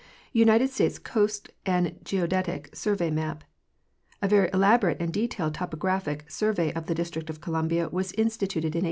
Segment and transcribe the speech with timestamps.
[0.33, 6.95] United States Coast and Geodetic Survey Map.—A very elaborate and detailed topographic survey of the
[6.95, 8.79] District of Columbia was instituted in 1881.